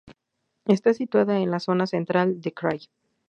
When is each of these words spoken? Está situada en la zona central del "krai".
Está 0.65 0.95
situada 0.95 1.37
en 1.41 1.51
la 1.51 1.59
zona 1.59 1.85
central 1.85 2.41
del 2.41 2.55
"krai". 2.55 2.89